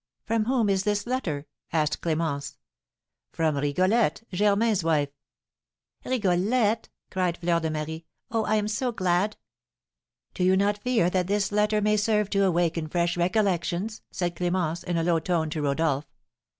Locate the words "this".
0.81-1.05, 11.27-11.51